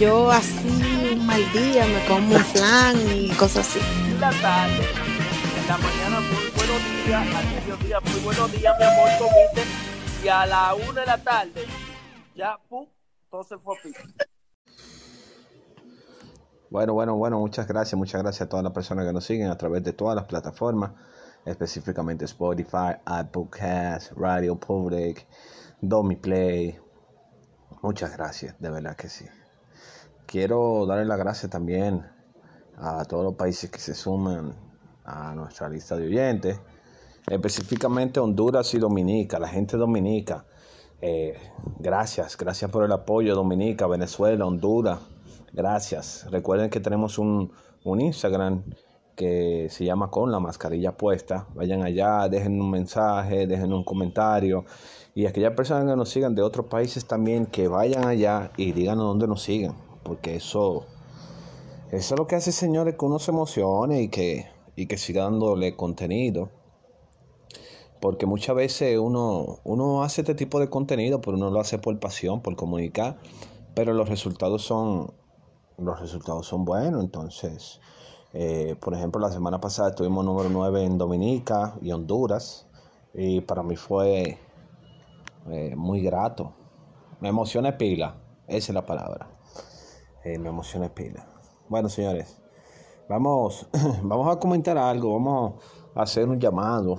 Yo 0.00 0.30
así 0.30 1.12
un 1.12 1.26
mal 1.26 1.42
día 1.52 1.84
me 1.84 2.06
como 2.08 2.34
un 2.34 2.42
flan 2.42 2.96
y 3.14 3.28
cosas 3.32 3.68
así. 3.68 3.80
la 4.18 4.30
tarde, 4.30 4.86
en 5.60 5.68
la 5.68 5.76
mañana 5.76 6.20
muy 6.20 6.50
buenos 6.56 7.04
días, 7.04 7.36
al 7.36 7.44
mediodía 7.54 8.00
muy 8.00 8.20
buenos 8.20 8.50
días, 8.50 8.74
mi 8.78 8.84
amor, 8.86 9.08
comiste, 9.18 9.62
y 10.24 10.28
a 10.28 10.46
la 10.46 10.74
una 10.74 11.00
de 11.00 11.06
la 11.06 11.22
tarde, 11.22 11.66
ya, 12.34 12.58
pum, 12.66 12.86
todo 13.30 13.44
se 13.44 13.58
fue 13.58 13.76
a 13.76 13.82
pico. 13.82 14.00
Bueno, 16.70 16.94
bueno, 16.94 17.16
bueno, 17.16 17.38
muchas 17.38 17.68
gracias, 17.68 17.98
muchas 17.98 18.22
gracias 18.22 18.46
a 18.46 18.48
todas 18.48 18.64
las 18.64 18.72
personas 18.72 19.04
que 19.04 19.12
nos 19.12 19.24
siguen 19.26 19.50
a 19.50 19.58
través 19.58 19.84
de 19.84 19.92
todas 19.92 20.16
las 20.16 20.24
plataformas, 20.24 20.92
específicamente 21.44 22.24
Spotify, 22.24 22.96
Apple 23.04 23.48
Cast, 23.50 24.12
Radio 24.12 24.58
Public, 24.58 25.26
Domi 25.82 26.16
Play. 26.16 26.78
Muchas 27.82 28.16
gracias, 28.16 28.58
de 28.58 28.70
verdad 28.70 28.96
que 28.96 29.10
sí. 29.10 29.26
Quiero 30.30 30.86
darle 30.86 31.06
las 31.06 31.18
gracias 31.18 31.50
también 31.50 32.06
a 32.76 33.04
todos 33.04 33.24
los 33.24 33.34
países 33.34 33.68
que 33.68 33.80
se 33.80 33.96
suman 33.96 34.54
a 35.04 35.34
nuestra 35.34 35.68
lista 35.68 35.96
de 35.96 36.06
oyentes, 36.06 36.60
específicamente 37.26 38.20
Honduras 38.20 38.72
y 38.74 38.78
Dominica, 38.78 39.40
la 39.40 39.48
gente 39.48 39.76
dominica. 39.76 40.44
Eh, 41.02 41.36
gracias, 41.80 42.36
gracias 42.36 42.70
por 42.70 42.84
el 42.84 42.92
apoyo, 42.92 43.34
Dominica, 43.34 43.88
Venezuela, 43.88 44.46
Honduras. 44.46 45.00
Gracias. 45.52 46.28
Recuerden 46.30 46.70
que 46.70 46.78
tenemos 46.78 47.18
un, 47.18 47.50
un 47.82 48.00
Instagram 48.00 48.62
que 49.16 49.66
se 49.68 49.84
llama 49.84 50.12
con 50.12 50.30
la 50.30 50.38
mascarilla 50.38 50.96
puesta. 50.96 51.48
Vayan 51.56 51.82
allá, 51.82 52.28
dejen 52.28 52.60
un 52.60 52.70
mensaje, 52.70 53.48
dejen 53.48 53.72
un 53.72 53.82
comentario. 53.82 54.64
Y 55.12 55.26
aquellas 55.26 55.54
personas 55.54 55.90
que 55.90 55.96
nos 55.96 56.08
sigan 56.08 56.36
de 56.36 56.42
otros 56.42 56.66
países 56.66 57.04
también, 57.04 57.46
que 57.46 57.66
vayan 57.66 58.06
allá 58.06 58.52
y 58.56 58.70
díganos 58.70 59.06
dónde 59.06 59.26
nos 59.26 59.42
sigan. 59.42 59.89
Porque 60.02 60.36
eso, 60.36 60.86
eso 61.90 62.14
es 62.14 62.18
lo 62.18 62.26
que 62.26 62.36
hace, 62.36 62.52
señores, 62.52 62.96
que 62.98 63.04
uno 63.04 63.18
se 63.18 63.30
emocione 63.30 64.02
y 64.02 64.08
que, 64.08 64.46
y 64.76 64.86
que 64.86 64.96
siga 64.96 65.24
dándole 65.24 65.76
contenido. 65.76 66.50
Porque 68.00 68.26
muchas 68.26 68.56
veces 68.56 68.98
uno, 68.98 69.58
uno 69.64 70.02
hace 70.02 70.22
este 70.22 70.34
tipo 70.34 70.58
de 70.58 70.70
contenido, 70.70 71.20
pero 71.20 71.36
uno 71.36 71.50
lo 71.50 71.60
hace 71.60 71.78
por 71.78 71.98
pasión, 72.00 72.40
por 72.40 72.56
comunicar. 72.56 73.18
Pero 73.74 73.92
los 73.92 74.08
resultados 74.08 74.62
son, 74.62 75.12
los 75.76 76.00
resultados 76.00 76.46
son 76.46 76.64
buenos. 76.64 77.04
Entonces, 77.04 77.80
eh, 78.32 78.76
por 78.80 78.94
ejemplo, 78.94 79.20
la 79.20 79.30
semana 79.30 79.60
pasada 79.60 79.90
estuvimos 79.90 80.24
número 80.24 80.48
9 80.48 80.84
en 80.84 80.96
Dominica 80.96 81.74
y 81.82 81.92
Honduras. 81.92 82.66
Y 83.12 83.42
para 83.42 83.62
mí 83.62 83.76
fue 83.76 84.38
eh, 85.50 85.74
muy 85.76 86.00
grato. 86.00 86.52
Me 87.20 87.28
emociona 87.28 87.76
pila, 87.76 88.14
esa 88.46 88.72
es 88.72 88.74
la 88.74 88.86
palabra. 88.86 89.28
Eh, 90.22 90.38
me 90.38 90.50
emociona 90.50 90.88
pila. 90.94 91.26
Bueno, 91.68 91.88
señores, 91.88 92.38
vamos, 93.08 93.66
vamos 94.02 94.34
a 94.34 94.38
comentar 94.38 94.76
algo. 94.76 95.14
Vamos 95.14 95.54
a 95.94 96.02
hacer 96.02 96.28
un 96.28 96.38
llamado 96.38 96.98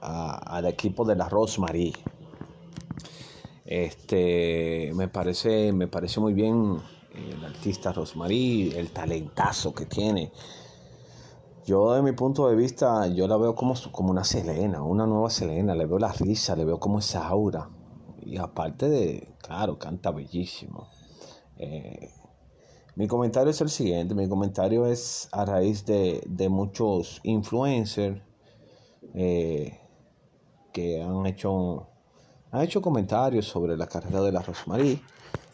al 0.00 0.66
equipo 0.66 1.04
de 1.04 1.16
la 1.16 1.28
Rosemary. 1.28 1.94
Este, 3.66 4.92
me 4.94 5.08
parece, 5.08 5.72
me 5.72 5.88
parece 5.88 6.20
muy 6.20 6.32
bien 6.32 6.80
el 7.14 7.44
artista 7.44 7.92
Rosemary, 7.92 8.72
el 8.76 8.90
talentazo 8.90 9.74
que 9.74 9.86
tiene. 9.86 10.32
Yo, 11.66 11.94
de 11.94 12.02
mi 12.02 12.12
punto 12.12 12.48
de 12.48 12.56
vista, 12.56 13.06
yo 13.08 13.26
la 13.26 13.36
veo 13.36 13.54
como, 13.54 13.74
como 13.90 14.10
una 14.10 14.24
Selena, 14.24 14.82
una 14.82 15.06
nueva 15.06 15.28
Selena. 15.28 15.74
Le 15.74 15.86
veo 15.86 15.98
la 15.98 16.12
risa, 16.12 16.56
le 16.56 16.64
veo 16.64 16.78
como 16.78 16.98
esa 16.98 17.26
aura. 17.26 17.68
Y 18.22 18.38
aparte 18.38 18.88
de, 18.88 19.34
claro, 19.42 19.78
canta 19.78 20.10
bellísimo. 20.10 20.88
Eh, 21.56 22.10
mi 22.96 23.08
comentario 23.08 23.50
es 23.50 23.60
el 23.60 23.70
siguiente. 23.70 24.14
Mi 24.14 24.28
comentario 24.28 24.86
es 24.86 25.28
a 25.32 25.44
raíz 25.44 25.84
de, 25.84 26.22
de 26.26 26.48
muchos 26.48 27.20
influencers 27.24 28.20
eh, 29.14 29.78
que 30.72 31.02
han 31.02 31.26
hecho, 31.26 31.88
han 32.50 32.62
hecho 32.62 32.80
comentarios 32.80 33.46
sobre 33.46 33.76
la 33.76 33.86
carrera 33.86 34.20
de 34.20 34.32
la 34.32 34.42
Rosemary, 34.42 35.00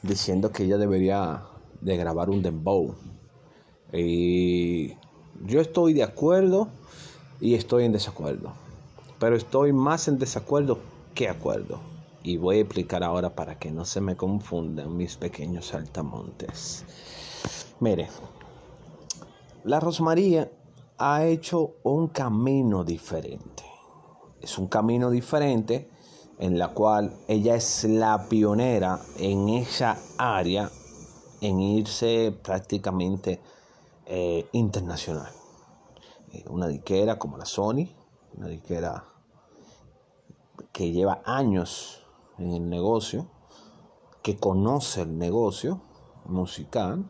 diciendo 0.03 0.51
que 0.51 0.65
ella 0.65 0.79
debería 0.79 1.45
de 1.81 1.97
grabar 1.97 2.29
un 2.29 2.43
dembow. 2.43 2.95
Y 3.93 4.95
yo 5.47 5.61
estoy 5.61 5.95
de 5.95 6.03
acuerdo 6.03 6.69
y 7.41 7.55
estoy 7.55 7.85
en 7.85 7.93
desacuerdo. 7.93 8.53
Pero 9.19 9.37
estoy 9.37 9.73
más 9.73 10.09
en 10.09 10.19
desacuerdo 10.19 10.79
que 11.15 11.29
acuerdo. 11.29 11.81
Y 12.23 12.37
voy 12.37 12.59
a 12.59 12.61
explicar 12.61 13.03
ahora 13.03 13.35
para 13.35 13.59
que 13.59 13.71
no 13.71 13.85
se 13.85 14.01
me 14.01 14.17
confundan 14.17 14.97
mis 14.97 15.17
pequeños 15.17 15.69
saltamontes. 15.69 16.85
Mire, 17.81 18.09
la 19.65 19.81
Rosmaría 19.81 20.51
ha 20.99 21.25
hecho 21.25 21.77
un 21.83 22.09
camino 22.09 22.85
diferente. 22.85 23.65
Es 24.41 24.59
un 24.59 24.67
camino 24.67 25.11
diferente 25.11 25.89
en 26.39 26.59
la 26.59 26.69
cual 26.69 27.15
ella 27.29 27.55
es 27.55 27.85
la 27.85 28.29
pionera 28.29 29.01
en 29.19 29.49
esa 29.51 29.99
área 30.19 30.71
en 31.41 31.61
irse 31.61 32.35
prácticamente 32.43 33.41
eh, 34.07 34.47
internacional. 34.53 35.33
Eh, 36.33 36.45
una 36.49 36.67
diquera 36.67 37.19
como 37.19 37.39
la 37.39 37.45
Sony, 37.45 37.89
una 38.37 38.49
diquera 38.49 39.05
que 40.73 40.93
lleva 40.93 41.23
años 41.25 42.00
en 42.41 42.53
el 42.53 42.69
negocio, 42.69 43.29
que 44.23 44.37
conoce 44.37 45.03
el 45.03 45.17
negocio 45.19 45.83
musical, 46.25 47.05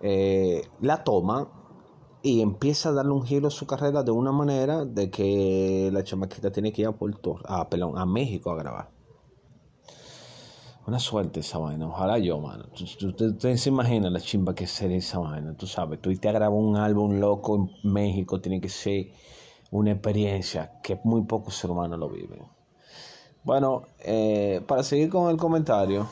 eh, 0.00 0.68
la 0.80 1.04
toma 1.04 1.48
y 2.22 2.42
empieza 2.42 2.90
a 2.90 2.92
darle 2.92 3.12
un 3.12 3.24
giro 3.24 3.48
a 3.48 3.50
su 3.50 3.66
carrera 3.66 4.02
de 4.02 4.10
una 4.10 4.32
manera 4.32 4.84
de 4.84 5.10
que 5.10 5.90
la 5.92 6.02
chamaquita 6.02 6.50
tiene 6.50 6.72
que 6.72 6.82
ir 6.82 6.88
a 6.88 6.92
Puerto, 6.92 7.38
a, 7.44 7.68
perdón, 7.68 7.98
a 7.98 8.04
México 8.04 8.50
a 8.50 8.56
grabar. 8.56 8.90
Una 10.86 10.98
suerte 11.00 11.40
esa 11.40 11.58
vaina, 11.58 11.88
ojalá 11.88 12.18
yo, 12.18 12.38
mano. 12.40 12.66
Usted 12.72 13.56
se 13.56 13.68
imagina 13.68 14.08
la 14.08 14.20
chimba 14.20 14.54
que 14.54 14.66
sería 14.68 14.98
esa 14.98 15.18
vaina, 15.18 15.56
tú 15.56 15.66
sabes. 15.66 16.00
Tú 16.00 16.14
te 16.14 16.28
a 16.28 16.32
grabar 16.32 16.56
un 16.56 16.76
álbum 16.76 17.18
loco 17.18 17.56
en 17.56 17.92
México, 17.92 18.40
tiene 18.40 18.60
que 18.60 18.68
ser 18.68 19.08
una 19.72 19.90
experiencia 19.90 20.80
que 20.82 21.00
muy 21.02 21.22
pocos 21.22 21.56
seres 21.56 21.72
humanos 21.72 21.98
lo 21.98 22.08
viven. 22.08 22.55
Bueno, 23.46 23.84
eh, 24.00 24.60
para 24.66 24.82
seguir 24.82 25.08
con 25.08 25.30
el 25.30 25.36
comentario, 25.36 26.08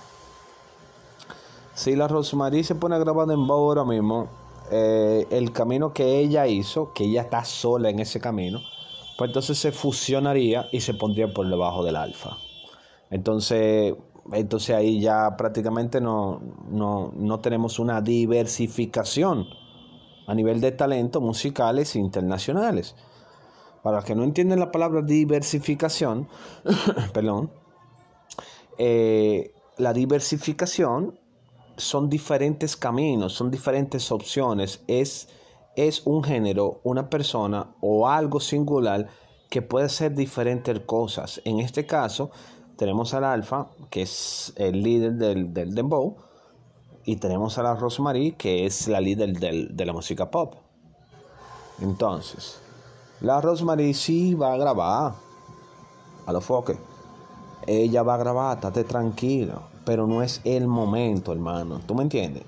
si 1.75 1.97
la 1.97 2.07
Rosemary 2.07 2.63
se 2.63 2.77
pone 2.77 2.95
a 2.95 2.99
en 3.01 3.47
Bow 3.49 3.71
ahora 3.71 3.85
mismo, 3.85 4.29
eh, 4.71 5.27
el 5.31 5.51
camino 5.51 5.93
que 5.93 6.21
ella 6.21 6.47
hizo, 6.47 6.93
que 6.93 7.03
ella 7.03 7.23
está 7.23 7.45
sola 7.45 7.91
en 7.91 7.99
ese 7.99 8.21
camino, 8.21 8.61
pues 9.19 9.31
entonces 9.31 9.59
se 9.59 9.73
fusionaría 9.73 10.69
y 10.71 10.81
se 10.81 10.95
pondría 10.95 11.27
por 11.35 11.49
debajo 11.49 11.83
del 11.83 11.97
alfa. 11.97 12.37
Entonces, 13.11 13.97
entonces 14.33 14.77
ahí 14.77 15.01
ya 15.01 15.37
prácticamente 15.37 16.01
no, 16.01 16.41
no, 16.71 17.11
no 17.17 17.41
tenemos 17.41 17.81
una 17.81 18.01
diversificación 18.01 19.49
a 20.29 20.35
nivel 20.37 20.61
de 20.61 20.71
talentos 20.71 21.21
musicales 21.21 21.97
internacionales. 21.97 22.95
Para 23.85 23.97
los 23.97 24.07
que 24.07 24.15
no 24.15 24.25
entienden 24.25 24.61
la 24.61 24.73
palabra 24.73 25.03
diversificación, 25.03 26.27
perdón, 27.13 27.51
eh, 28.79 29.53
la 29.77 29.93
diversificación 29.93 31.21
son 31.77 32.09
diferentes 32.09 32.79
caminos, 32.79 33.35
son 33.35 33.51
diferentes 33.51 34.11
opciones. 34.11 34.83
Es, 34.87 35.29
es 35.77 36.01
un 36.07 36.25
género, 36.25 36.81
una 36.83 37.11
persona 37.11 37.75
o 37.83 38.09
algo 38.09 38.41
singular 38.41 39.07
que 39.51 39.61
puede 39.61 39.91
ser 39.91 40.15
diferentes 40.15 40.81
cosas. 40.81 41.43
En 41.45 41.61
este 41.61 41.85
caso, 41.85 42.31
tenemos 42.79 43.13
al 43.13 43.25
Alfa, 43.25 43.69
que 43.91 44.01
es 44.01 44.55
el 44.57 44.83
líder 44.83 45.13
del, 45.17 45.53
del 45.53 45.75
Dembow, 45.75 46.17
y 47.05 47.17
tenemos 47.17 47.59
a 47.59 47.63
la 47.63 47.75
Rosemary, 47.75 48.33
que 48.33 48.65
es 48.65 48.89
la 48.89 49.03
líder 49.03 49.39
del, 49.39 49.77
de 49.77 49.85
la 49.85 49.93
música 49.93 50.31
pop. 50.31 50.55
Entonces, 51.83 52.64
la 53.25 53.41
Rosemary 53.41 53.95
sí 53.95 54.35
va 54.35 54.53
a 54.53 54.57
grabar 54.59 55.15
a 56.27 56.33
los 56.33 56.45
foques. 56.45 56.77
Ella 57.67 58.03
va 58.03 58.15
a 58.15 58.19
grabar, 58.19 58.57
estate 58.57 58.85
tranquilo. 58.85 59.63
Pero 59.87 60.07
no 60.07 60.23
es 60.23 60.43
el 60.45 60.67
momento, 60.67 61.33
hermano. 61.33 61.81
¿Tú 61.87 61.95
me 61.95 62.03
entiendes? 62.03 62.43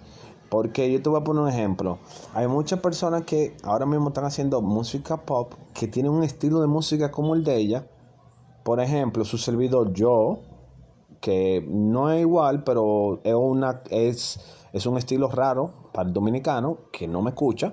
Porque 0.50 0.92
yo 0.92 1.02
te 1.02 1.08
voy 1.08 1.20
a 1.20 1.24
poner 1.24 1.42
un 1.42 1.48
ejemplo. 1.48 1.98
Hay 2.34 2.46
muchas 2.46 2.80
personas 2.80 3.22
que 3.22 3.56
ahora 3.62 3.86
mismo 3.86 4.08
están 4.08 4.26
haciendo 4.26 4.60
música 4.60 5.16
pop 5.16 5.54
que 5.72 5.88
tienen 5.88 6.12
un 6.12 6.22
estilo 6.22 6.60
de 6.60 6.66
música 6.66 7.10
como 7.10 7.34
el 7.34 7.42
de 7.42 7.56
ella. 7.56 7.86
Por 8.62 8.80
ejemplo, 8.80 9.24
su 9.24 9.38
servidor 9.38 9.94
yo, 9.94 10.40
que 11.20 11.66
no 11.68 12.10
es 12.10 12.20
igual, 12.20 12.64
pero 12.64 13.20
es, 13.24 13.34
una, 13.34 13.82
es, 13.90 14.40
es 14.74 14.84
un 14.84 14.98
estilo 14.98 15.28
raro 15.28 15.72
para 15.92 16.08
el 16.08 16.12
dominicano 16.12 16.78
que 16.92 17.08
no 17.08 17.22
me 17.22 17.30
escucha. 17.30 17.72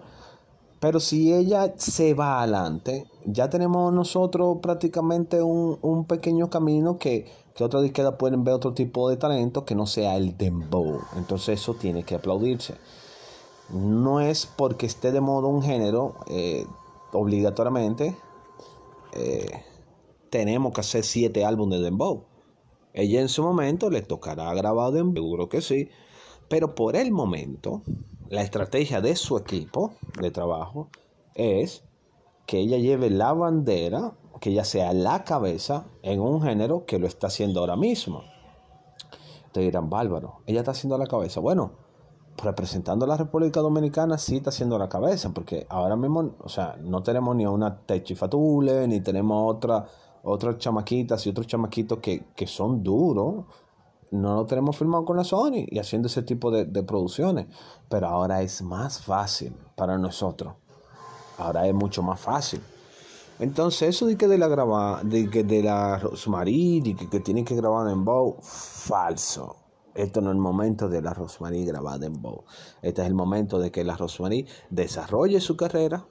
Pero 0.84 1.00
si 1.00 1.34
ella 1.34 1.76
se 1.78 2.14
va 2.14 2.42
adelante, 2.42 3.06
ya 3.26 3.50
tenemos 3.50 3.94
nosotros 3.94 4.58
prácticamente 4.62 5.42
un, 5.42 5.80
un 5.82 6.04
pequeño 6.04 6.50
camino 6.50 6.98
que, 6.98 7.26
que 7.56 7.64
otras 7.64 7.90
pueden 8.20 8.44
ver 8.44 8.56
otro 8.56 8.74
tipo 8.74 9.10
de 9.10 9.16
talento 9.16 9.64
que 9.64 9.76
no 9.76 9.86
sea 9.86 10.18
el 10.18 10.38
dembow. 10.38 11.00
Entonces 11.16 11.62
eso 11.62 11.76
tiene 11.76 12.04
que 12.04 12.16
aplaudirse. 12.16 12.76
No 13.70 14.20
es 14.20 14.46
porque 14.46 14.86
esté 14.86 15.14
de 15.14 15.22
moda 15.22 15.48
un 15.48 15.64
género, 15.64 16.16
eh, 16.28 16.66
obligatoriamente, 17.14 18.18
eh, 19.14 19.64
tenemos 20.30 20.74
que 20.74 20.82
hacer 20.82 21.06
siete 21.06 21.46
álbumes 21.46 21.80
de 21.80 21.86
dembow. 21.86 22.26
Ella 22.92 23.22
en 23.22 23.30
su 23.30 23.42
momento 23.42 23.90
le 23.90 24.02
tocará 24.02 24.54
grabar 24.54 24.92
dembow, 24.92 25.24
seguro 25.24 25.48
que 25.48 25.62
sí. 25.62 25.88
Pero 26.54 26.76
por 26.76 26.96
el 26.96 27.12
momento, 27.12 27.82
la 28.30 28.44
estrategia 28.44 29.02
de 29.02 29.16
su 29.16 29.38
equipo 29.38 29.94
de 30.22 30.30
trabajo 30.30 30.90
es 31.34 31.84
que 32.46 32.60
ella 32.60 32.78
lleve 32.78 33.10
la 33.10 33.34
bandera, 33.34 34.14
que 34.40 34.52
ella 34.52 34.64
sea 34.64 34.94
la 34.94 35.24
cabeza 35.24 35.88
en 36.04 36.20
un 36.20 36.44
género 36.44 36.86
que 36.86 37.00
lo 37.00 37.08
está 37.08 37.26
haciendo 37.26 37.62
ahora 37.62 37.76
mismo. 37.76 38.22
Te 39.52 39.62
dirán, 39.62 39.90
bárbaro, 39.90 40.42
ella 40.46 40.60
está 40.60 40.74
haciendo 40.74 40.96
la 41.00 41.08
cabeza. 41.08 41.40
Bueno, 41.40 41.72
representando 42.38 43.06
a 43.06 43.08
la 43.08 43.18
República 43.18 43.60
Dominicana 43.60 44.20
sí 44.20 44.36
está 44.36 44.52
haciendo 44.52 44.78
la 44.78 44.90
cabeza, 44.90 45.32
porque 45.34 45.66
ahora 45.72 45.96
mismo, 45.96 46.36
o 46.38 46.50
sea, 46.50 46.78
no 46.80 47.02
tenemos 47.02 47.36
ni 47.36 47.48
una 47.48 47.80
Techifatule, 47.80 48.88
ni 48.88 49.02
tenemos 49.02 49.56
otra, 49.56 49.88
otras 50.22 50.60
chamaquitas 50.60 51.26
y 51.26 51.32
otros 51.32 51.48
chamaquitos 51.48 51.98
que, 51.98 52.26
que 52.36 52.46
son 52.46 52.84
duros 52.84 53.46
no 54.13 54.36
lo 54.36 54.45
tenemos 54.45 54.77
firmado 54.77 55.06
con 55.06 55.18
la 55.18 55.24
Sony 55.24 55.65
y 55.68 55.80
haciendo 55.80 56.07
ese 56.07 56.21
tipo 56.21 56.51
de, 56.51 56.65
producciones. 56.83 57.48
Pero 57.89 58.07
ahora 58.07 58.42
es 58.42 58.62
más 58.62 59.01
fácil 59.01 59.56
para 59.75 59.98
nosotros. 59.98 60.54
Ahora 61.38 61.68
es 61.68 61.74
mucho 61.74 62.04
más 62.04 62.19
fácil. 62.19 62.62
Entonces, 63.39 63.89
eso 63.89 64.06
de 64.06 64.15
que 64.15 64.27
de 64.27 64.38
la 64.38 64.48
graba, 64.48 65.01
de 65.04 65.30
que 65.30 65.44
de 65.44 65.63
la 65.63 66.00
que, 66.00 67.10
que 67.10 67.19
tienen 67.19 67.44
que 67.44 67.56
grabar 67.56 67.89
en 67.89 68.06
Bow, 68.06 68.38
falso. 68.42 69.56
Esto 69.95 70.21
no 70.21 70.30
es 70.30 70.36
el 70.36 70.42
momento 70.42 70.89
de 70.89 71.01
la 71.01 71.13
Rosmarie 71.13 71.65
grabada 71.65 72.06
en 72.06 72.21
Bow. 72.21 72.44
Este 72.83 73.01
es 73.01 73.07
el 73.07 73.15
momento 73.15 73.60
de 73.60 73.71
que 73.71 73.83
la 73.83 73.98
Rosmarie 73.98 74.45
desarrolle 74.69 75.42
su 75.42 75.57
carrera. 75.57 76.06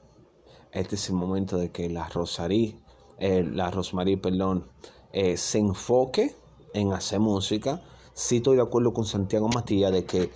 Este 0.73 0.97
es 0.97 1.09
el 1.09 1.15
momento 1.15 1.57
de 1.57 1.71
que 1.71 1.89
la 1.89 2.09
Rosarie, 2.09 2.79
eh, 3.19 3.45
la 3.45 3.71
Rosmarie, 3.71 4.19
perdón, 4.19 4.67
eh, 5.13 5.37
se 5.37 5.59
enfoque 5.59 6.35
en 6.75 6.93
hacer 6.93 7.21
música 7.21 7.81
sí 8.15 8.39
estoy 8.39 8.57
de 8.57 8.63
acuerdo 8.63 8.93
con 8.93 9.05
Santiago 9.05 9.49
Matías 9.49 9.93
de 9.93 10.05
que, 10.05 10.31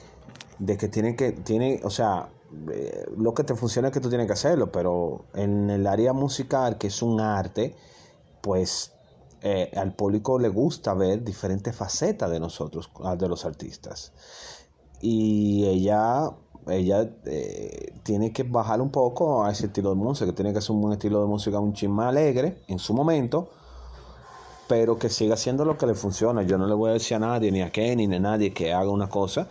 de 0.59 0.77
que 0.77 0.88
tiene 0.88 1.17
que, 1.17 1.33
tiene, 1.33 1.81
o 1.85 1.91
sea, 1.91 2.29
eh, 2.73 3.05
lo 3.17 3.35
que 3.35 3.44
te 3.44 3.55
funciona 3.55 3.88
es 3.88 3.94
que 3.94 4.00
tú 4.00 4.09
tienes 4.09 4.27
que 4.27 4.33
hacerlo, 4.33 4.73
pero 4.73 5.27
en 5.35 5.71
el 5.71 5.87
área 5.87 6.12
musical, 6.12 6.79
que 6.79 6.88
es 6.88 7.03
un 7.03 7.21
arte, 7.21 7.77
pues 8.41 8.93
eh, 9.43 9.71
al 9.77 9.94
público 9.94 10.38
le 10.38 10.49
gusta 10.49 10.94
ver 10.94 11.23
diferentes 11.25 11.75
facetas 11.75 12.31
de 12.31 12.41
nosotros, 12.41 12.91
ah, 13.05 13.17
de 13.17 13.29
los 13.29 13.44
artistas. 13.44 14.12
Y 15.00 15.67
ella, 15.67 16.31
ella 16.69 17.11
eh, 17.27 17.93
tiene 18.03 18.33
que 18.33 18.44
bajar 18.44 18.81
un 18.81 18.91
poco 18.91 19.44
a 19.44 19.50
ese 19.50 19.67
estilo 19.67 19.91
de 19.91 19.97
música, 19.97 20.33
tiene 20.35 20.53
que 20.53 20.59
hacer 20.59 20.75
un 20.75 20.93
estilo 20.93 21.21
de 21.21 21.27
música 21.27 21.61
un 21.61 21.75
chisme 21.75 22.05
alegre 22.05 22.62
en 22.69 22.79
su 22.79 22.94
momento 22.94 23.50
pero 24.68 24.98
que 24.98 25.08
siga 25.08 25.34
haciendo 25.34 25.64
lo 25.64 25.78
que 25.78 25.86
le 25.86 25.94
funciona. 25.94 26.42
Yo 26.42 26.58
no 26.58 26.66
le 26.66 26.74
voy 26.74 26.90
a 26.90 26.94
decir 26.94 27.16
a 27.16 27.20
nadie, 27.20 27.50
ni 27.52 27.62
a 27.62 27.70
Kenny, 27.70 28.06
ni 28.06 28.16
a 28.16 28.20
nadie 28.20 28.52
que 28.52 28.72
haga 28.72 28.90
una 28.90 29.08
cosa, 29.08 29.48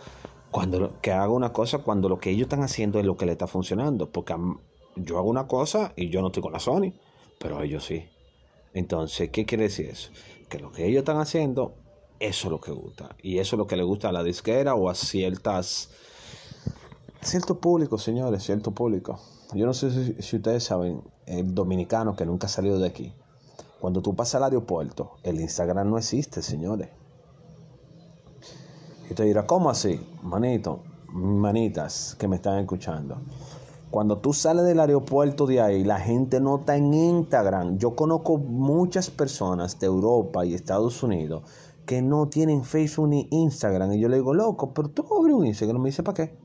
cuando 0.50 1.00
que 1.00 1.12
haga 1.12 1.30
una 1.30 1.52
cosa 1.52 1.78
cuando 1.78 2.08
lo 2.08 2.18
que 2.18 2.30
ellos 2.30 2.46
están 2.46 2.62
haciendo 2.62 2.98
es 2.98 3.06
lo 3.06 3.16
que 3.16 3.26
le 3.26 3.32
está 3.32 3.46
funcionando. 3.46 4.10
Porque 4.10 4.34
yo 4.96 5.18
hago 5.18 5.28
una 5.28 5.46
cosa 5.46 5.92
y 5.96 6.10
yo 6.10 6.20
no 6.20 6.28
estoy 6.28 6.42
con 6.42 6.52
la 6.52 6.60
Sony, 6.60 6.92
pero 7.38 7.62
ellos 7.62 7.84
sí. 7.84 8.08
Entonces, 8.74 9.30
¿qué 9.30 9.46
quiere 9.46 9.64
decir 9.64 9.86
eso? 9.86 10.10
Que 10.48 10.58
lo 10.58 10.70
que 10.70 10.86
ellos 10.86 11.00
están 11.00 11.18
haciendo, 11.18 11.74
eso 12.20 12.48
es 12.48 12.50
lo 12.50 12.60
que 12.60 12.72
gusta. 12.72 13.16
Y 13.22 13.38
eso 13.38 13.56
es 13.56 13.58
lo 13.58 13.66
que 13.66 13.76
le 13.76 13.84
gusta 13.84 14.10
a 14.10 14.12
la 14.12 14.22
disquera 14.22 14.74
o 14.74 14.90
a 14.90 14.94
ciertas... 14.94 15.90
Cierto 17.22 17.58
público, 17.58 17.98
señores, 17.98 18.44
cierto 18.44 18.70
público. 18.70 19.18
Yo 19.54 19.66
no 19.66 19.72
sé 19.74 19.90
si, 19.90 20.22
si 20.22 20.36
ustedes 20.36 20.62
saben, 20.62 21.02
el 21.24 21.54
dominicano 21.54 22.14
que 22.14 22.26
nunca 22.26 22.46
ha 22.46 22.50
salido 22.50 22.78
de 22.78 22.86
aquí 22.86 23.12
cuando 23.80 24.00
tú 24.00 24.14
pasas 24.14 24.36
al 24.36 24.44
aeropuerto, 24.44 25.18
el 25.22 25.40
Instagram 25.40 25.90
no 25.90 25.98
existe, 25.98 26.42
señores. 26.42 26.88
Y 29.10 29.14
te 29.14 29.24
dirá, 29.24 29.46
¿cómo 29.46 29.70
así? 29.70 30.00
Manito, 30.22 30.82
manitas 31.08 32.16
que 32.18 32.26
me 32.26 32.36
están 32.36 32.58
escuchando. 32.58 33.18
Cuando 33.90 34.18
tú 34.18 34.32
sales 34.32 34.64
del 34.64 34.80
aeropuerto 34.80 35.46
de 35.46 35.60
ahí, 35.60 35.84
la 35.84 36.00
gente 36.00 36.40
no 36.40 36.56
está 36.56 36.76
en 36.76 36.92
Instagram. 36.92 37.78
Yo 37.78 37.94
conozco 37.94 38.38
muchas 38.38 39.10
personas 39.10 39.78
de 39.78 39.86
Europa 39.86 40.44
y 40.44 40.54
Estados 40.54 41.02
Unidos 41.02 41.44
que 41.84 42.02
no 42.02 42.28
tienen 42.28 42.64
Facebook 42.64 43.08
ni 43.08 43.28
Instagram. 43.30 43.92
Y 43.92 44.00
yo 44.00 44.08
le 44.08 44.16
digo, 44.16 44.34
loco, 44.34 44.74
pero 44.74 44.88
tú 44.88 45.06
abres 45.16 45.34
un 45.34 45.46
Instagram. 45.46 45.80
Me 45.80 45.90
dice, 45.90 46.02
¿para 46.02 46.14
qué? 46.14 46.36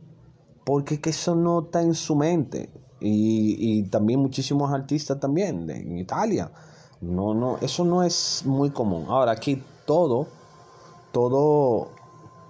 Porque 0.63 1.01
que 1.01 1.10
eso 1.10 1.33
no 1.33 1.62
está 1.62 1.81
en 1.81 1.95
su 1.95 2.16
mente. 2.16 2.69
Y, 3.00 3.80
y 3.80 3.83
también 3.89 4.19
muchísimos 4.19 4.72
artistas 4.72 5.19
también 5.19 5.66
de, 5.66 5.78
en 5.78 5.98
Italia 5.98 6.51
no, 7.01 7.33
no, 7.33 7.57
eso 7.62 7.83
no 7.83 8.03
es 8.03 8.44
muy 8.45 8.69
común. 8.69 9.06
Ahora 9.09 9.31
aquí 9.31 9.63
todo, 9.86 10.27
todo, 11.12 11.89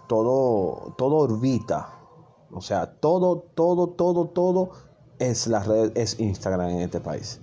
todo, 0.07 0.94
todo 0.98 1.15
orbita. 1.15 1.98
O 2.51 2.59
sea, 2.59 3.00
todo, 3.00 3.45
todo, 3.56 3.88
todo, 3.89 4.27
todo 4.27 4.71
es 5.19 5.48
la 5.48 5.63
red, 5.63 5.98
es 5.98 6.19
Instagram 6.19 6.69
en 6.69 6.80
este 6.81 7.00
país. 7.00 7.39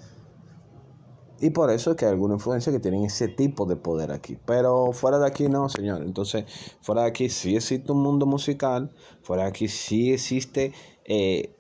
Y 1.41 1.51
por 1.51 1.71
eso 1.71 1.93
es 1.93 1.97
que 1.97 2.05
hay 2.05 2.11
alguna 2.11 2.35
influencia 2.35 2.73
que 2.73 2.81
tienen 2.81 3.05
ese 3.05 3.29
tipo 3.29 3.65
de 3.65 3.77
poder 3.77 4.11
aquí. 4.11 4.37
Pero 4.45 4.93
fuera 4.93 5.19
de 5.19 5.27
aquí 5.27 5.49
no, 5.49 5.69
señor. 5.69 6.03
Entonces, 6.03 6.45
fuera 6.83 7.03
de 7.03 7.09
aquí 7.09 7.29
sí 7.29 7.57
existe 7.57 7.93
un 7.93 8.03
mundo 8.03 8.27
musical. 8.27 8.91
Fuera 9.23 9.45
de 9.45 9.49
aquí 9.51 9.69
sí 9.69 10.13
existe 10.13 10.73
eh, 11.05 11.57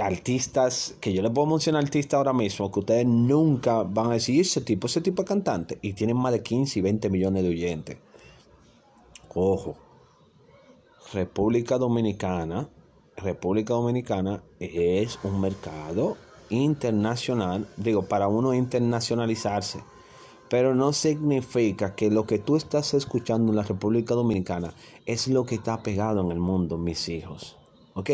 artistas, 0.00 0.96
que 1.00 1.12
yo 1.12 1.22
les 1.22 1.30
puedo 1.30 1.46
mencionar 1.46 1.82
artistas 1.82 2.18
ahora 2.18 2.32
mismo, 2.32 2.70
que 2.70 2.80
ustedes 2.80 3.06
nunca 3.06 3.82
van 3.82 4.10
a 4.10 4.14
decir 4.14 4.40
ese 4.40 4.60
tipo, 4.60 4.86
ese 4.86 5.00
tipo 5.00 5.22
de 5.22 5.28
cantante, 5.28 5.78
y 5.82 5.92
tienen 5.92 6.16
más 6.16 6.32
de 6.32 6.42
15 6.42 6.78
y 6.78 6.82
20 6.82 7.10
millones 7.10 7.42
de 7.42 7.48
oyentes. 7.48 7.98
Ojo, 9.34 9.76
República 11.12 11.78
Dominicana, 11.78 12.68
República 13.16 13.74
Dominicana 13.74 14.42
es 14.58 15.18
un 15.22 15.40
mercado 15.40 16.16
internacional, 16.50 17.68
digo, 17.76 18.02
para 18.02 18.28
uno 18.28 18.54
internacionalizarse, 18.54 19.82
pero 20.48 20.74
no 20.74 20.92
significa 20.92 21.94
que 21.94 22.10
lo 22.10 22.26
que 22.26 22.40
tú 22.40 22.56
estás 22.56 22.92
escuchando 22.94 23.52
en 23.52 23.56
la 23.56 23.62
República 23.62 24.14
Dominicana 24.14 24.74
es 25.06 25.28
lo 25.28 25.44
que 25.44 25.54
está 25.54 25.82
pegado 25.82 26.20
en 26.22 26.32
el 26.32 26.40
mundo, 26.40 26.76
mis 26.76 27.08
hijos. 27.08 27.56
¿Ok? 27.94 28.10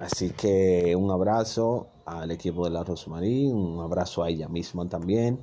Así 0.00 0.30
que 0.30 0.96
un 0.96 1.10
abrazo 1.10 1.88
al 2.06 2.30
equipo 2.30 2.64
de 2.64 2.70
la 2.70 2.82
Rosmarín, 2.82 3.54
un 3.54 3.80
abrazo 3.80 4.22
a 4.22 4.30
ella 4.30 4.48
misma 4.48 4.88
también. 4.88 5.40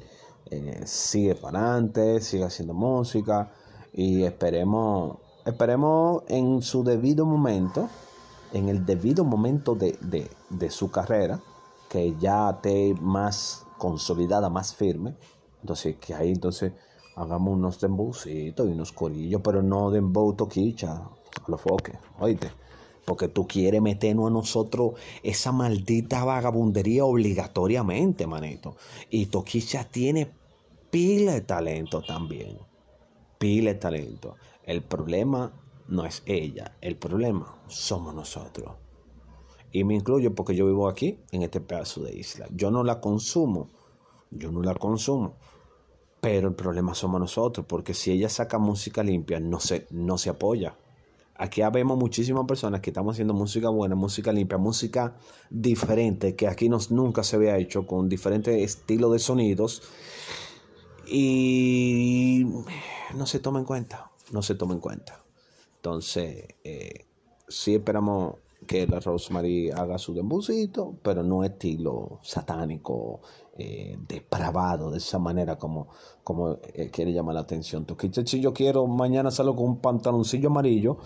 Eh, 0.50 0.82
sigue 0.84 1.36
para 1.36 1.60
adelante, 1.60 2.20
sigue 2.22 2.44
haciendo 2.44 2.74
música 2.74 3.52
y 3.94 4.24
esperemos, 4.24 5.20
esperemos 5.46 6.24
en 6.28 6.64
su 6.64 6.84
debido 6.84 7.24
momento, 7.28 7.88
en 8.52 8.68
el 8.68 8.84
debido 8.84 9.24
momento 9.24 9.76
de, 9.76 9.96
de 10.50 10.72
su 10.72 10.90
carrera, 10.90 11.40
que 11.88 12.16
ya 12.20 12.50
esté 12.50 12.96
más 13.00 13.64
consolidada, 13.78 14.50
más 14.50 14.74
firme. 14.74 15.16
Entonces, 15.62 15.98
que 15.98 16.16
ahí 16.16 16.32
entonces 16.32 16.74
hagamos 17.16 17.54
unos 17.54 17.80
dembowcitos 17.80 18.68
y 18.68 18.72
unos 18.72 18.92
corillos, 18.92 19.42
pero 19.44 19.62
no 19.62 19.92
dembow 19.92 20.34
toquicha, 20.34 20.94
a 20.94 21.12
los 21.48 21.62
foques, 21.62 21.96
oíste. 22.20 22.52
Porque 23.08 23.30
tú 23.30 23.48
quieres 23.48 23.82
meternos 23.82 24.28
a 24.28 24.32
nosotros 24.32 24.96
esa 25.24 25.54
maldita 25.54 26.26
vagabundería 26.26 27.06
obligatoriamente, 27.06 28.28
manito. 28.28 28.76
Y 29.10 29.28
Toquicha 29.28 29.86
tiene 29.86 30.30
pila 30.92 31.32
de 31.32 31.40
talento 31.40 32.02
también. 32.02 32.58
Pila 33.38 33.72
de 33.72 33.80
talento. 33.80 34.36
El 34.62 34.84
problema 34.84 35.54
no 35.88 36.04
es 36.04 36.22
ella. 36.26 36.76
El 36.82 36.98
problema 36.98 37.56
somos 37.68 38.14
nosotros. 38.14 38.74
Y 39.72 39.86
me 39.86 39.96
incluyo 39.96 40.36
porque 40.36 40.54
yo 40.54 40.66
vivo 40.66 40.90
aquí, 40.90 41.18
en 41.32 41.44
este 41.44 41.62
pedazo 41.62 42.04
de 42.04 42.14
isla. 42.14 42.46
Yo 42.52 42.72
no 42.72 42.84
la 42.84 43.00
consumo. 43.00 43.70
Yo 44.32 44.52
no 44.52 44.62
la 44.62 44.76
consumo. 44.76 45.36
Pero 46.20 46.50
el 46.50 46.56
problema 46.56 46.94
somos 46.94 47.22
nosotros. 47.22 47.66
Porque 47.70 47.94
si 47.94 48.12
ella 48.12 48.28
saca 48.28 48.58
música 48.58 49.02
limpia, 49.02 49.40
no 49.40 49.62
se, 49.62 49.88
no 49.92 50.18
se 50.18 50.30
apoya 50.30 50.76
aquí 51.38 51.62
vemos 51.72 51.98
muchísimas 51.98 52.46
personas 52.46 52.82
que 52.82 52.90
estamos 52.90 53.16
haciendo 53.16 53.34
música 53.34 53.70
buena, 53.70 53.96
música 53.96 54.32
limpia, 54.32 54.58
música 54.58 55.16
diferente, 55.50 56.36
que 56.36 56.48
aquí 56.48 56.70
nos, 56.70 56.92
nunca 56.92 57.24
se 57.24 57.36
había 57.36 57.58
hecho, 57.58 57.86
con 57.86 58.10
diferentes 58.10 58.62
estilos 58.62 59.12
de 59.12 59.20
sonidos. 59.20 59.84
Y 61.06 62.46
no 63.16 63.26
se 63.26 63.40
toma 63.40 63.60
en 63.60 63.66
cuenta, 63.66 64.12
no 64.32 64.42
se 64.42 64.56
toma 64.56 64.74
en 64.74 64.82
cuenta. 64.82 65.24
Entonces, 65.78 66.56
eh, 66.64 67.06
sí 67.48 67.76
esperamos 67.76 68.36
que 68.68 68.86
la 68.86 69.00
Rosemary 69.00 69.72
haga 69.72 69.98
su 69.98 70.14
dembutcito, 70.14 70.98
pero 71.02 71.24
no 71.24 71.44
estilo 71.44 72.20
satánico, 72.22 73.22
eh, 73.58 73.98
depravado, 74.08 74.92
de 74.92 75.00
esa 75.00 75.18
manera 75.18 75.58
como, 75.58 75.88
como 76.24 76.58
eh, 76.76 76.92
quiere 76.92 77.12
llamar 77.12 77.34
la 77.34 77.42
atención. 77.42 77.88
Si 78.26 78.40
yo 78.40 78.54
quiero, 78.54 78.86
mañana 78.86 79.32
salgo 79.32 79.56
con 79.56 79.66
un 79.66 79.78
pantaloncillo 79.78 80.50
amarillo 80.50 80.98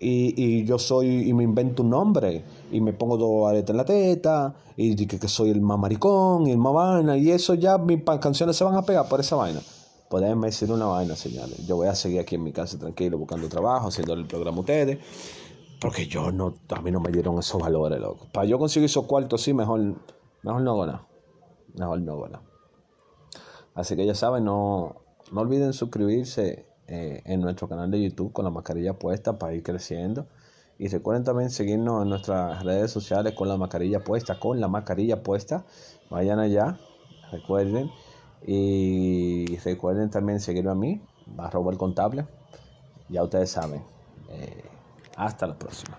y, 0.00 0.32
y, 0.42 0.64
yo 0.64 0.78
soy, 0.78 1.28
y 1.28 1.34
me 1.34 1.44
invento 1.44 1.82
un 1.82 1.90
nombre, 1.90 2.44
y 2.70 2.80
me 2.80 2.92
pongo 2.92 3.18
dos 3.18 3.48
aretes 3.50 3.70
en 3.70 3.76
la 3.76 3.84
teta, 3.84 4.54
y 4.76 4.94
digo 4.94 5.18
que 5.18 5.28
soy 5.28 5.50
el 5.50 5.60
más 5.60 5.78
y 5.90 6.50
el 6.50 6.58
más 6.58 6.72
vaina, 6.72 7.16
y 7.18 7.30
eso 7.30 7.54
ya 7.54 7.76
mis 7.76 8.02
canciones 8.20 8.56
se 8.56 8.64
van 8.64 8.74
a 8.74 8.82
pegar 8.82 9.08
por 9.08 9.20
esa 9.20 9.36
vaina. 9.36 9.60
Pueden 10.08 10.40
decir 10.40 10.70
una 10.70 10.86
vaina, 10.86 11.16
señores. 11.16 11.66
Yo 11.66 11.76
voy 11.76 11.88
a 11.88 11.94
seguir 11.94 12.20
aquí 12.20 12.34
en 12.34 12.42
mi 12.42 12.52
casa 12.52 12.78
tranquilo, 12.78 13.16
buscando 13.16 13.48
trabajo, 13.48 13.88
haciendo 13.88 14.12
el 14.14 14.26
programa 14.26 14.58
a 14.58 14.60
ustedes. 14.60 14.98
Porque 15.82 16.06
yo 16.06 16.30
no, 16.30 16.54
a 16.68 16.80
mí 16.80 16.92
no 16.92 17.00
me 17.00 17.10
dieron 17.10 17.36
esos 17.40 17.60
valores, 17.60 18.00
loco. 18.00 18.28
Para 18.32 18.46
yo 18.46 18.56
conseguir 18.56 18.86
esos 18.86 19.04
cuartos, 19.04 19.42
sí, 19.42 19.52
mejor, 19.52 19.80
mejor 20.42 20.62
no 20.62 20.80
hago. 20.80 21.00
Mejor 21.74 22.00
no 22.00 22.12
hago. 22.12 22.28
Así 23.74 23.96
que 23.96 24.06
ya 24.06 24.14
saben, 24.14 24.44
no, 24.44 25.02
no 25.32 25.40
olviden 25.40 25.72
suscribirse 25.72 26.66
eh, 26.86 27.22
en 27.24 27.40
nuestro 27.40 27.68
canal 27.68 27.90
de 27.90 28.00
YouTube 28.00 28.32
con 28.32 28.44
la 28.44 28.52
mascarilla 28.52 28.96
puesta 28.96 29.40
para 29.40 29.54
ir 29.54 29.64
creciendo. 29.64 30.28
Y 30.78 30.86
recuerden 30.86 31.24
también 31.24 31.50
seguirnos 31.50 32.04
en 32.04 32.10
nuestras 32.10 32.62
redes 32.62 32.92
sociales 32.92 33.34
con 33.34 33.48
la 33.48 33.56
mascarilla 33.56 34.04
puesta, 34.04 34.38
con 34.38 34.60
la 34.60 34.68
mascarilla 34.68 35.24
puesta. 35.24 35.64
Vayan 36.10 36.38
allá, 36.38 36.78
recuerden. 37.32 37.90
Y 38.46 39.56
recuerden 39.64 40.10
también 40.10 40.38
seguirme 40.38 40.70
a 40.70 40.76
mí, 40.76 41.02
arroba 41.38 41.72
el 41.72 41.78
contable. 41.78 42.24
Ya 43.08 43.24
ustedes 43.24 43.50
saben. 43.50 43.82
Eh, 44.30 44.71
hasta 45.16 45.46
la 45.46 45.54
próxima. 45.54 45.98